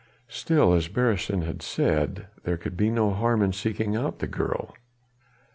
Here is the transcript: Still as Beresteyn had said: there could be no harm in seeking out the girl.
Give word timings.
Still 0.29 0.73
as 0.73 0.87
Beresteyn 0.87 1.43
had 1.43 1.61
said: 1.61 2.25
there 2.41 2.57
could 2.57 2.75
be 2.75 2.89
no 2.89 3.11
harm 3.11 3.43
in 3.43 3.53
seeking 3.53 3.95
out 3.95 4.17
the 4.17 4.25
girl. 4.25 4.73